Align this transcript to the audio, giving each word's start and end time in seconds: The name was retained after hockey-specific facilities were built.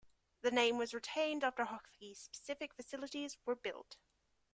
The 0.41 0.49
name 0.49 0.79
was 0.79 0.95
retained 0.95 1.43
after 1.43 1.63
hockey-specific 1.63 2.73
facilities 2.73 3.37
were 3.45 3.53
built. 3.55 3.97